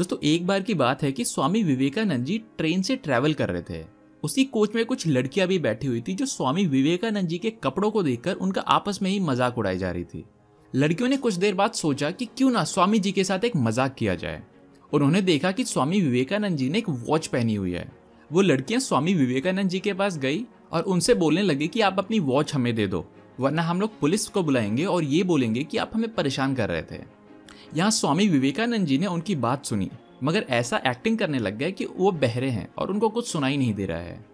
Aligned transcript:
दोस्तों, 0.00 0.16
एक 0.18 0.46
बार 0.46 0.60
की 0.60 0.74
बात 0.74 1.02
है 1.02 1.10
कि 1.12 1.24
स्वामी 1.24 1.62
विवेकानंद 1.62 2.24
जी 2.24 2.36
ट्रेन 2.58 2.82
से 2.82 2.94
ट्रैवल 2.96 3.34
कर 3.34 3.48
रहे 3.48 3.62
थे। 3.62 3.84
उसी 4.22 4.44
कोच 4.44 4.74
में 4.74 4.84
कुछ 4.84 5.06
लड़कियाँ 5.06 5.46
भी 5.48 5.58
बैठी 5.58 5.86
हुई 5.86 6.00
थी, 6.00 6.14
जो 6.14 6.26
स्वामी 6.26 6.64
विवेकानंद 6.66 7.28
जी 7.28 7.38
के 7.38 7.50
कपड़ों 7.64 7.90
को 7.90 8.02
देखकर 8.02 8.34
उनका 8.34 8.60
आपस 8.60 9.02
में 9.02 9.10
ही 9.10 9.18
मज़ाक 9.20 9.58
उड़ाई 9.58 9.78
जा 9.78 9.90
रही 9.90 10.04
थी। 10.04 10.24
लड़कियों 10.72 11.08
ने 11.08 11.16
कुछ 11.16 11.34
देर 11.34 11.54
बाद 11.54 11.72
सोचा 11.72 12.10
कि 12.10 12.26
क्यों 12.26 12.50
ना 12.50 12.64
स्वामी 12.64 12.98
जी 12.98 13.12
के 13.12 13.24
साथ 13.24 13.44
एक 13.44 13.56
मज़ाक 13.56 13.94
किया 13.94 14.14
जाए। 14.14 14.42
उन्होंने 14.92 15.22
देखा 15.22 15.52
कि 15.52 15.64
स्वामी 15.64 16.00
विवेकानंद 16.00 16.56
जी 16.56 16.70
ने 16.70 16.78
एक 16.78 16.88
वॉच 16.88 17.26
पहनी 17.26 17.54
हुई 17.54 17.72
है। 17.72 17.86
वो 18.30 18.40
लड़कियाँ 18.40 18.80
स्वामी 18.80 19.14
विवेकानंद 19.14 19.68
जी 19.68 19.80
के 19.80 19.92
पास 19.92 20.18
गई 20.18 20.44
और 20.72 20.82
उनसे 20.82 21.14
बोलने 21.14 21.42
लगी 21.42 21.68
कि 21.68 21.80
आप 21.80 21.98
अपनी 21.98 22.20
वॉच 22.20 22.54
हमें 22.54 22.74
दे 22.74 22.86
दो, 22.86 23.06
वरना 23.40 23.62
हम 23.62 23.80
लोग 23.80 24.00
पुलिस 24.00 24.28
को 24.28 24.42
बुलाएँगे 24.42 24.84
और 24.84 25.04
ये 25.04 25.22
बोलेंगे 25.22 25.64
कि 25.64 25.76
आप 25.76 25.90
हमें 25.94 26.14
परेशान 26.14 26.54
कर 26.54 26.68
रहे 26.68 26.82
थे। 26.82 27.19
यहाँ 27.76 27.90
स्वामी 27.90 28.28
विवेकानंद 28.28 28.86
जी 28.86 28.98
ने 28.98 29.06
उनकी 29.06 29.34
बात 29.34 29.64
सुनी, 29.64 29.90
मगर 30.22 30.46
ऐसा 30.48 30.82
एक्टिंग 30.86 31.18
करने 31.18 31.38
लग 31.38 31.58
गए 31.58 31.72
कि 31.72 31.84
वो 31.84 32.12
बहरे 32.12 32.48
हैं 32.50 32.68
और 32.78 32.90
उनको 32.90 33.08
कुछ 33.08 33.28
सुनाई 33.28 33.56
नहीं 33.56 33.74
दे 33.74 33.86
रहा 33.86 33.98
है। 33.98 34.24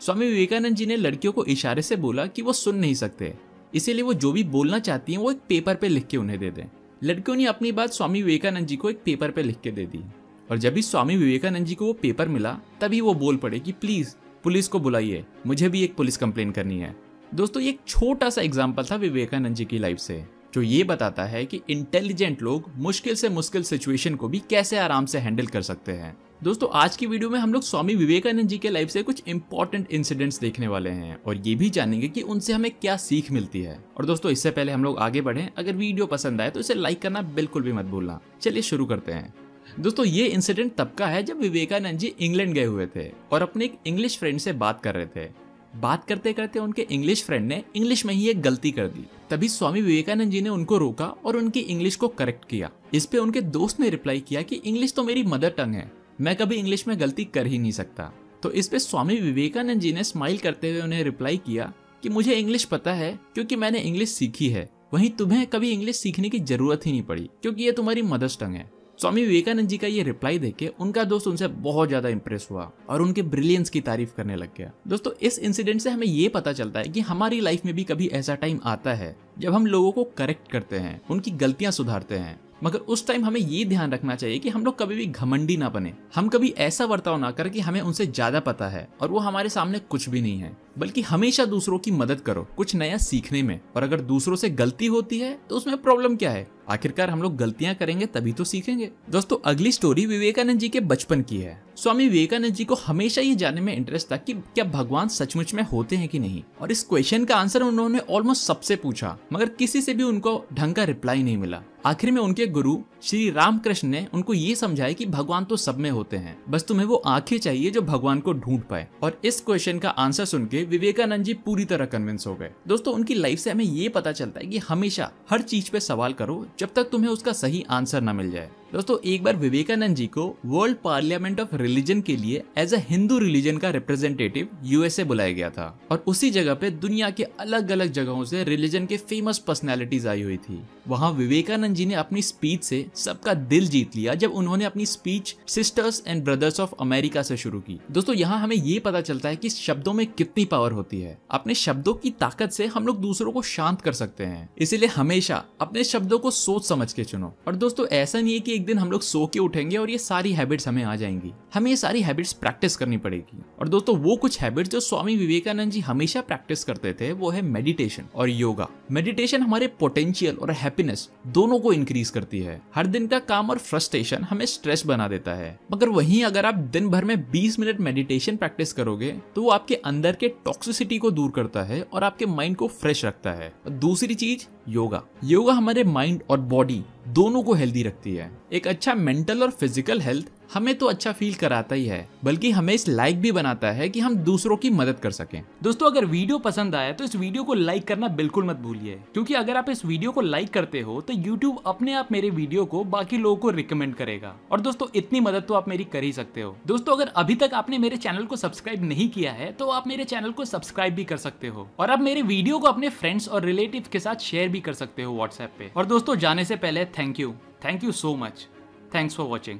स्वामी 0.00 0.26
विवेकानंद 0.26 0.76
जी 0.76 0.86
ने 0.86 0.96
लड़कियों 0.96 1.32
को 1.32 1.44
इशारे 1.44 1.82
से 1.82 1.96
बोला 1.96 2.26
कि 2.26 2.42
वो 2.42 2.52
सुन 2.52 2.76
नहीं 2.76 2.94
सकते। 2.94 3.34
इसीलिए 3.74 4.02
वो 4.02 4.14
जो 4.14 4.32
भी 4.32 4.44
बोलना 4.44 4.78
चाहती 4.78 5.12
हैं, 5.12 5.18
वो 5.18 5.30
एक 5.30 5.38
पेपर 5.48 5.74
पे 5.74 5.88
लिख 5.88 6.06
के 6.06 6.16
उन्हें 6.16 6.38
दे 6.38 6.50
दें। 6.50 6.64
लड़कियों 7.04 7.36
ने 7.36 7.46
अपनी 7.46 7.72
बात 7.72 7.90
स्वामी 7.90 8.22
विवेकानंद 8.22 8.66
जी 8.66 8.76
को 8.76 8.90
एक 8.90 9.02
पेपर 9.04 9.30
पे 9.30 9.42
लिख 9.42 9.60
के 9.60 9.70
दे 9.70 9.86
दी। 9.86 10.04
और 10.50 10.58
जब 10.58 10.74
भी 10.74 10.82
स्वामी 10.82 11.16
विवेकानंद 11.16 11.66
जी 11.66 11.74
को 11.74 11.86
वो 11.86 11.92
पेपर 11.92 12.28
मिला, 12.28 12.58
तभी 12.80 13.00
वो 13.00 13.14
बोल 13.14 13.36
पड़े 13.36 13.58
कि, 13.58 13.72
प्लीज़, 13.72 14.14
पुलिस 14.42 14.68
को 14.68 14.78
बुलाइए। 14.78 15.24
मुझे 15.46 15.68
भी 15.68 15.84
एक 15.84 15.96
पुलिस 15.96 16.16
कंप्लेन 16.16 16.50
करनी 16.50 16.78
है। 16.78 16.96
दोस्तों, 17.34 17.62
ये 17.62 17.68
एक 17.68 17.80
छोटा 17.86 18.30
सा 18.30 18.42
एग्ज़ाम्पल 18.42 18.84
था 18.84 18.96
विवेकानंद 18.96 19.56
जी 19.56 19.64
की 19.64 19.78
लाइफ 19.78 19.98
से। 19.98 20.39
जो 20.54 20.62
ये 20.62 20.82
बताता 20.84 21.24
है 21.24 21.44
कि 21.46 21.60
इंटेलिजेंट 21.70 22.42
लोग 22.42 22.70
मुश्किल 22.76 23.14
से 23.14 23.28
मुश्किल 23.28 23.62
सिचुएशन 23.62 24.14
को 24.14 24.28
भी 24.28 24.38
कैसे 24.50 24.78
आराम 24.78 25.06
से 25.06 25.18
हैंडल 25.18 25.46
कर 25.46 25.62
सकते 25.62 25.92
हैं। 25.92 26.16
दोस्तों, 26.42 26.68
आज 26.72 26.96
की 26.96 27.06
वीडियो 27.06 27.30
में 27.30 27.38
हम 27.38 27.52
लोग 27.52 27.62
स्वामी 27.62 27.94
विवेकानंद 27.94 28.48
जी 28.48 28.58
के 28.58 28.68
लाइफ 28.68 28.88
से 28.88 29.02
कुछ 29.02 29.22
इंपॉर्टेंट 29.26 29.92
इंसिडेंट्स 29.92 30.38
देखने 30.40 30.68
वाले 30.68 30.90
हैं 30.90 31.18
और 31.26 31.36
ये 31.36 31.54
भी 31.54 31.68
जानेंगे 31.70 32.08
कि 32.08 32.22
उनसे 32.22 32.52
हमें 32.52 32.70
क्या 32.70 32.96
सीख 32.96 33.30
मिलती 33.32 33.62
है। 33.62 33.78
और 33.98 34.06
दोस्तों, 34.06 34.32
इससे 34.32 34.50
पहले 34.50 34.72
हम 34.72 34.84
लोग 34.84 34.98
आगे 34.98 35.20
बढ़े। 35.20 35.48
अगर 35.56 35.76
वीडियो 35.76 36.06
पसंद 36.06 36.40
आए 36.40 36.50
तो 36.50 36.60
इसे 36.60 36.74
लाइक 36.74 37.02
करना 37.02 37.22
बिल्कुल 37.22 37.62
भी 37.62 37.72
मत 37.72 37.84
भूलना। 37.84 38.20
चलिए 38.42 38.62
शुरू 38.62 38.86
करते 38.86 39.12
हैं। 39.12 39.32
दोस्तों, 39.80 40.06
ये 40.06 40.26
इंसिडेंट 40.26 40.74
तब 40.76 40.94
का 40.98 41.06
है 41.06 41.22
जब 41.22 41.40
विवेकानंद 41.40 41.98
जी 41.98 42.14
इंग्लैंड 42.20 42.54
गए 42.54 42.64
हुए 42.64 42.86
थे 42.96 43.10
और 43.32 43.42
अपने 43.42 43.64
एक 43.64 43.78
इंग्लिश 43.86 44.18
फ्रेंड 44.18 44.38
से 44.38 44.52
बात 44.54 44.80
कर 44.82 44.94
रहे 44.94 45.06
थे। 45.06 45.28
बात 45.74 46.04
करते 46.04 46.32
करते 46.32 46.58
उनके 46.58 46.82
इंग्लिश 46.82 47.22
फ्रेंड 47.24 47.46
ने 47.46 47.62
इंग्लिश 47.76 48.04
में 48.06 48.14
ही 48.14 48.28
एक 48.28 48.40
गलती 48.42 48.70
कर 48.70 48.86
दी। 48.86 49.04
तभी 49.30 49.48
स्वामी 49.48 49.80
विवेकानंद 49.82 50.32
जी 50.32 50.40
ने 50.40 50.48
उनको 50.48 50.78
रोका 50.78 51.06
और 51.06 51.36
उनकी 51.36 51.60
इंग्लिश 51.60 51.96
को 51.96 52.08
करेक्ट 52.08 52.44
किया। 52.44 52.70
इस 52.94 53.06
पे 53.06 53.18
उनके 53.18 53.40
दोस्त 53.40 53.80
ने 53.80 53.90
रिप्लाई 53.90 54.20
किया 54.20 54.42
कि 54.42 54.56
इंग्लिश 54.56 54.92
तो 54.92 55.02
मेरी 55.02 55.22
मदर 55.22 55.50
टंग 55.50 55.74
है। 55.74 55.90
मैं 56.20 56.36
कभी 56.36 56.56
इंग्लिश 56.56 56.86
में 56.88 56.98
गलती 57.00 57.24
कर 57.24 57.46
ही 57.46 57.58
नहीं 57.58 57.72
सकता। 57.72 58.12
तो 58.42 58.50
इस 58.50 58.68
पे 58.68 58.78
स्वामी 58.78 59.16
विवेकानंद 59.16 59.80
जी 59.80 59.92
ने 59.92 60.04
स्माइल 60.04 60.38
करते 60.38 60.70
हुए 60.70 60.80
उन्हें 60.80 61.02
रिप्लाई 61.04 61.36
किया 61.36 61.72
कि 62.02 62.08
मुझे 62.08 62.34
इंग्लिश 62.34 62.64
पता 62.64 62.92
है 62.92 63.18
क्योंकि 63.34 63.56
मैंने 63.56 63.80
इंग्लिश 63.80 64.08
सीखी 64.08 64.48
है। 64.48 64.68
वहीं 64.94 65.10
तुम्हें 65.10 65.46
कभी 65.46 65.70
इंग्लिश 65.70 65.96
सीखने 65.96 66.28
की 66.28 66.38
ज़रूरत 66.40 66.86
ही 66.86 66.92
नहीं 66.92 67.02
पड़ी 67.02 67.28
क्योंकि 67.42 67.64
ये 67.64 67.72
तुम्हारी 67.72 68.02
मदर्स 68.02 68.38
टंग 68.38 68.54
है। 68.54 68.70
स्वामी 69.00 69.22
विवेकानंद 69.22 69.68
जी 69.68 69.76
का 69.78 69.86
ये 69.86 70.02
रिप्लाई 70.02 70.38
देख 70.38 70.54
के 70.56 70.66
उनका 70.80 71.02
दोस्त 71.04 71.26
उनसे 71.26 71.46
बहुत 71.58 71.88
ज़्यादा 71.88 72.08
इंप्रेस 72.08 72.46
हुआ 72.50 72.70
और 72.88 73.02
उनके 73.02 73.22
ब्रिलियंस 73.24 73.70
की 73.70 73.80
तारीफ़ 73.80 74.10
करने 74.16 74.36
लग 74.36 74.48
गया। 74.56 74.70
दोस्तों, 74.88 75.12
इस 75.22 75.38
इंसिडेंट 75.38 75.80
से 75.80 75.90
हमें 75.90 76.06
ये 76.06 76.28
पता 76.28 76.52
चलता 76.52 76.80
है 76.80 76.88
कि 76.88 77.00
हमारी 77.00 77.40
लाइफ 77.40 77.64
में 77.64 77.74
भी 77.74 77.84
कभी 77.84 78.08
ऐसा 78.08 78.34
टाइम 78.34 78.60
आता 78.64 78.94
है 78.94 79.14
जब 79.38 79.54
हम 79.54 79.66
लोगों 79.66 79.92
को 79.92 80.04
करेक्ट 80.16 80.50
करते 80.52 80.78
हैं, 80.78 81.00
उनकी 81.10 81.30
गलतियाँ 81.30 81.72
सुधारते 81.72 82.14
हैं। 82.14 82.38
मगर 82.62 82.78
उस 82.78 83.06
टाइम 83.06 83.24
हमें 83.24 83.40
ये 83.40 83.64
ध्यान 83.64 83.92
रखना 83.92 84.14
चाहिए 84.16 84.38
कि 84.38 84.48
हम 84.48 84.64
लोग 84.64 84.78
कभी 84.78 84.94
भी 84.94 85.06
घमंडी 85.06 85.56
ना 85.56 85.68
बने। 85.68 85.92
हम 86.14 86.28
कभी 86.28 86.48
ऐसा 86.58 86.86
बर्ताव 86.86 87.18
ना 87.18 87.30
करें 87.30 87.50
कि 87.52 87.60
हमें 87.60 87.80
उनसे 87.80 88.06
ज़्यादा 88.06 88.40
पता 88.40 88.68
है 88.68 88.86
और 89.00 89.10
वो 89.10 89.18
हमारे 89.18 89.48
सामने 89.48 89.78
कुछ 89.80 90.08
भी 90.08 90.20
नहीं 90.20 90.38
है, 90.38 90.56
बल्कि 90.78 91.02
हमेशा 91.02 91.44
दूसरों 91.46 91.78
की 91.78 91.90
मदद 91.92 92.20
करो, 92.20 92.46
कुछ 92.56 92.74
नया 92.74 92.96
सीखने 92.98 93.42
में। 93.42 93.58
और 93.76 93.82
अगर 93.82 94.00
दूसरों 94.02 94.36
से 94.36 94.50
गलती 94.50 94.86
होती 94.88 95.18
है 95.18 95.38
तो 95.48 95.56
उसमें 95.56 95.76
प्रॉब्लम 95.78 96.16
क्या 96.16 96.30
है? 96.30 96.46
आखिरकार 96.68 97.10
हम 97.10 97.22
लोग 97.22 97.36
गलतियाँ 97.36 97.74
करेंगे 97.74 98.06
तभी 98.08 98.32
तो 98.32 98.44
सीखेंगे। 98.44 98.90
दोस्तों, 99.10 99.36
अगली 99.44 99.72
स्टोरी 99.72 100.06
विवेकानंद 100.06 100.58
जी 100.58 100.68
के 100.68 100.80
बचपन 100.82 101.22
की 101.22 101.38
है। 101.38 101.60
स्वामी 101.80 102.08
विवेकानंद 102.08 102.54
जी 102.54 102.64
को 102.64 102.74
हमेशा 102.74 103.20
ये 103.20 103.34
जानने 103.34 103.60
में 103.60 103.72
इंटरेस्ट 103.76 104.10
था 104.12 104.16
कि 104.16 104.32
क्या 104.32 104.64
भगवान 104.64 105.08
सचमुच 105.08 105.54
में 105.54 105.62
होते 105.62 105.96
हैं 105.96 106.08
कि 106.08 106.18
नहीं। 106.18 106.42
और 106.60 106.72
इस 106.72 106.82
क्वेश्चन 106.82 107.24
का 107.24 107.36
आंसर 107.36 107.62
उन्होंने 107.62 107.98
ऑलमोस्ट 108.10 108.42
सबसे 108.42 108.76
पूछा, 108.76 109.16
मगर 109.32 109.48
किसी 109.48 109.80
से 109.82 109.94
भी 109.94 110.02
उनको 110.02 110.44
ढंग 110.54 110.74
का 110.74 110.84
रिप्लाई 110.84 111.22
नहीं 111.22 111.36
मिला। 111.36 111.62
आखिर 111.86 112.10
में 112.10 112.20
उनके 112.22 112.46
गुरु 112.46 112.76
श्री 113.02 113.30
रामकृष्ण 113.30 113.88
ने 113.88 114.06
उनको 114.14 114.34
ये 114.34 114.54
समझाया 114.54 114.92
कि 114.92 115.06
भगवान 115.06 115.44
तो 115.44 115.56
सब 115.56 115.78
में 115.78 115.90
होते 115.90 116.16
हैं, 116.16 116.36
बस 116.48 116.64
तुम्हें 116.64 116.86
वो 116.86 116.96
आँखें 116.96 117.38
चाहिए 117.38 117.70
जो 117.70 117.82
भगवान 117.82 118.20
को 118.20 118.32
ढूंढ 118.32 118.60
पाए। 118.60 118.86
और 119.02 119.20
इस 119.24 119.40
क्वेश्चन 119.40 119.78
का 119.78 119.90
आंसर 119.90 120.24
सुन 120.24 120.46
के 120.46 120.64
विवेकानंद 120.64 121.24
जी 121.24 121.34
पूरी 121.36 121.64
तरह 121.64 121.86
कन्विंस 121.86 122.26
हो 122.26 122.34
गए। 122.34 122.50
दोस्तों, 122.68 122.94
उनकी 122.94 123.14
लाइफ 123.14 123.38
से 123.38 123.50
हमें 123.50 123.64
ये 123.64 123.88
पता 123.88 124.12
चलता 124.12 124.40
है 124.40 124.46
कि 124.46 124.58
हमेशा 124.58 125.10
हर 125.30 125.42
चीज़ 125.42 125.70
पे 125.70 125.80
सवाल 125.80 126.12
करो 126.12 126.46
जब 126.58 126.74
तक 126.76 126.90
तुम्हें 126.92 127.10
उसका 127.10 127.32
सही 127.32 127.64
आंसर 127.70 128.02
न 128.02 128.16
मिल 128.16 128.30
जाए। 128.30 128.50
दोस्तों, 128.72 128.96
एक 129.04 129.22
बार 129.22 129.36
विवेकानंद 129.36 129.96
जी 129.96 130.06
को 130.06 130.24
वर्ल्ड 130.46 130.76
पार्लियामेंट 130.76 131.40
ऑफ़ 131.40 131.54
रिलीजन 131.54 132.00
के 132.00 132.14
लिए 132.16 132.42
एज 132.58 132.74
अ 132.74 132.78
हिंदू 132.80 133.18
रिलीजन 133.18 133.56
का 133.58 133.70
रिप्रेजेंटेटिव 133.70 134.48
यूएसए 134.64 135.04
बुलाया 135.04 135.32
गया 135.32 135.48
था 135.50 135.64
और 135.90 136.04
उसी 136.06 136.30
जगह 136.30 136.54
पे 136.54 136.70
दुनिया 136.70 137.08
के 137.10 137.22
अलग 137.22 137.70
अलग 137.70 137.92
जगहों 137.92 138.24
से 138.24 138.42
रिलीजन 138.44 138.86
के 138.86 138.96
फ़ेमस 138.96 139.38
पर्सनैलिटीज 139.38 140.06
आई 140.06 140.22
हुई 140.22 140.36
थी। 140.36 140.60
वहाँ 140.88 141.10
विवेकानंद 141.12 141.76
जी 141.76 141.86
ने 141.86 141.94
अपनी 141.94 142.22
स्पीच 142.22 142.62
से 142.64 142.84
सबका 142.94 143.34
दिल 143.34 143.66
जीत 143.68 143.96
लिया 143.96 144.14
जब 144.14 144.32
उन्होंने 144.32 144.64
अपनी 144.64 144.86
speech 144.86 145.34
sisters 145.46 146.02
and 146.06 146.24
brothers 146.24 146.60
of 146.60 146.74
America 146.80 147.22
से 147.22 147.36
शुरू 147.36 147.60
की। 147.60 147.78
दोस्तों, 147.90 148.14
यहाँ 148.14 148.38
हमें 148.40 148.56
ये 148.56 148.78
पता 148.78 149.00
चलता 149.00 149.28
है 149.28 149.36
की 149.36 149.48
शब्दों 149.48 149.92
में 149.92 150.06
कितनी 150.06 150.44
पावर 150.44 150.72
होती 150.72 151.00
है। 151.00 151.18
अपने 151.30 151.54
शब्दों 151.54 151.94
की 151.94 152.10
ताकत 152.10 152.50
से 152.50 152.66
हम 152.66 152.86
लोग 152.86 153.00
दूसरों 153.00 153.32
को 153.32 153.42
शांत 153.42 153.80
कर 153.80 153.92
सकते 153.92 154.24
हैं। 154.24 154.48
इसीलिए 154.58 154.88
हमेशा 154.88 155.44
अपने 155.60 155.84
शब्दों 155.84 156.18
को 156.18 156.30
सोच 156.30 156.66
समझ 156.66 156.92
के 156.92 157.04
चुनो। 157.04 157.34
और 157.48 157.56
दोस्तों, 157.56 157.86
ऐसा 157.86 158.20
नहीं 158.20 158.34
है 158.34 158.40
कि 158.40 158.58
एक 158.60 158.66
दिन 158.66 158.78
हम 158.78 158.90
लोग 158.90 159.02
सो 159.02 159.26
के 159.26 159.38
उठेंगे 159.38 159.76
और 159.76 159.90
ये 159.90 159.98
सारी 159.98 160.32
हैबिट्स 160.32 160.66
हमें 160.68 160.82
आ 160.84 160.94
जाएँगी। 160.96 161.32
हमें 161.54 161.70
ये 161.70 161.76
सारी 161.76 162.00
हैबिट्स 162.02 162.32
प्रैक्टिस 162.32 162.74
करनी 162.76 162.96
पड़ेगी। 162.96 163.38
और 163.60 163.68
दोस्तों, 163.68 163.96
वो 163.96 164.16
कुछ 164.16 164.40
हैबिट्स 164.40 164.70
जो 164.70 164.80
स्वामी 164.80 165.16
विवेकानंद 165.16 165.72
जी 165.72 165.80
हमेशा 165.80 166.20
प्रैक्टिस 166.20 166.64
करते 166.64 166.92
थे, 166.92 167.12
वो 167.12 167.30
है 167.30 167.42
मेडिटेशन 167.42 168.04
और 168.14 168.28
योगा 168.28 168.68
मेडिटेशन 168.90 169.42
हमारे 169.42 169.66
पोटेंशियल 169.80 170.36
और 170.36 170.50
हैप्पीनेस 170.52 171.08
दोनों 171.28 171.58
को 171.60 171.72
इंक्रीज 171.72 172.10
करती 172.10 172.40
है। 172.40 172.60
हर 172.74 172.86
दिन 172.86 173.06
का 173.06 173.18
काम 173.20 173.50
और 173.50 173.58
फ्रस्ट्रेशन 173.60 174.24
हमें 174.24 174.44
स्ट्रेस 174.46 174.84
बना 174.86 175.08
देता 175.08 175.34
है। 175.34 175.58
मगर 175.72 175.88
वहीं 175.88 176.22
अगर 176.24 176.46
आप 176.46 176.54
दिन 176.54 176.88
भर 176.88 177.04
में 177.04 177.16
20 177.30 177.58
मिनट 177.58 177.80
मेडिटेशन 177.80 178.36
प्रैक्टिस 178.36 178.72
करोगे 178.72 179.10
तो 179.34 179.42
वो 179.42 179.50
आपके 179.50 179.74
अंदर 179.84 180.12
के 180.12 180.28
टॉक्सिसिटी 180.44 180.98
को 180.98 181.10
दूर 181.10 181.30
करता 181.30 181.62
है 181.62 181.82
और 181.82 182.04
आपके 182.04 182.26
माइंड 182.26 182.56
को 182.56 182.68
फ्रेश 182.68 183.04
रखता 183.04 183.32
है। 183.32 183.52
दूसरी 183.70 184.14
चीज़ 184.14 184.46
योगा। 184.70 185.02
योगा 185.24 185.52
हमारे 185.52 185.84
माइंड 185.84 186.22
और 186.30 186.40
बॉडी 186.40 186.82
दोनों 187.08 187.42
को 187.42 187.54
हेल्दी 187.54 187.82
रखती 187.82 188.14
है। 188.14 188.30
एक 188.52 188.66
अच्छा 188.68 188.94
मेंटल 188.94 189.42
और 189.42 189.50
फ़िज़िकल 189.50 190.00
हेल्थ 190.00 190.30
हमें 190.50 190.74
तो 190.74 190.86
अच्छा 190.86 191.10
फील 191.12 191.34
कराता 191.34 191.74
ही 191.74 191.84
है, 191.86 192.08
बल्कि 192.24 192.50
हमें 192.50 192.72
इस 192.74 192.88
लाइक 192.88 193.20
भी 193.20 193.30
बनाता 193.32 193.70
है 193.72 193.88
कि 193.88 194.00
हम 194.00 194.14
दूसरों 194.18 194.56
की 194.56 194.70
मदद 194.70 194.98
कर 194.98 195.10
सकें। 195.10 195.42
दोस्तों, 195.62 195.90
अगर 195.90 196.04
वीडियो 196.04 196.38
पसंद 196.38 196.74
आया 196.74 196.92
तो 196.92 197.04
इस 197.04 197.14
वीडियो 197.16 197.44
को 197.44 197.54
लाइक 197.54 197.86
करना 197.86 198.08
बिल्कुल 198.10 198.44
मत 198.44 198.56
भूलिए, 198.56 198.98
क्योंकि 199.12 199.34
अगर 199.34 199.56
आप 199.56 199.70
इस 199.70 199.84
वीडियो 199.84 200.12
को 200.12 200.20
लाइक 200.20 200.50
करते 200.50 200.80
हो 200.80 201.00
तो 201.00 201.12
यूट्यूब 201.12 201.62
अपने 201.66 201.94
आप 201.94 202.12
मेरे 202.12 202.30
वीडियो 202.30 202.64
को 202.64 202.82
बाकी 202.86 203.18
लोगों 203.18 203.36
को 203.36 203.50
रिकमेंड 203.50 203.94
करेगा। 203.94 204.34
और 204.50 204.60
दोस्तों, 204.60 204.88
इतनी 204.94 205.20
मदद 205.20 205.44
तो 205.48 205.54
आप 205.54 205.68
मेरी 205.68 205.84
कर 205.84 206.02
ही 206.02 206.12
सकते 206.12 206.40
हो। 206.40 206.56
दोस्तों, 206.66 206.96
अगर 206.96 207.12
अभी 207.16 207.34
तक 207.36 207.54
आपने 207.54 207.78
मेरे 207.78 207.96
चैनल 207.96 208.24
को 208.24 208.36
सब्सक्राइब 208.36 208.84
नहीं 208.84 209.08
किया 209.08 209.32
है 209.32 209.52
तो 209.52 209.70
आप 209.70 209.86
मेरे 209.86 210.04
चैनल 210.04 210.32
को 210.32 210.44
सब्सक्राइब 210.46 210.94
भी 210.94 211.04
कर 211.04 211.16
सकते 211.18 211.48
हो। 211.48 211.68
और 211.78 211.90
आप 211.90 212.00
मेरे 212.00 212.22
वीडियो 212.24 212.58
को 212.58 212.68
अपने 212.68 212.88
फ्रेंड्स 212.90 213.28
और 213.28 213.44
रिलेटिव 213.44 213.84
के 213.92 214.00
साथ 214.00 214.16
शेयर 214.22 214.48
भी 214.48 214.60
कर 214.60 214.72
सकते 214.74 215.02
हो 215.02 215.14
व्हाट्सएप 215.14 215.52
पे। 215.58 215.70
और 215.76 215.86
दोस्तों, 215.86 216.16
जाने 216.16 216.44
से 216.44 216.56
पहले 216.56 216.84
thank 216.98 217.20
you 217.20 217.34
thank 217.64 217.84
you 217.84 217.92
so 217.94 218.16
much 218.16 218.46
thanks 218.94 219.16
for 219.16 219.26
watching 219.26 219.58